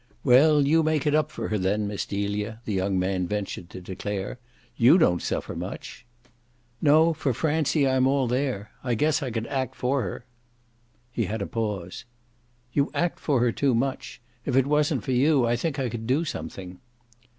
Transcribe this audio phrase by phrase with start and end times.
[0.23, 3.81] "Well, you make it up for her then, Miss Delia," the young man ventured to
[3.81, 4.39] declare.
[4.75, 6.07] "You don't suffer much."
[6.81, 8.71] "No, for Francie I'm all there.
[8.83, 10.25] I guess I could act for her."
[11.11, 12.05] He had a pause.
[12.73, 14.19] "You act for her too much.
[14.43, 16.79] If it wasn't for you I think I could do something."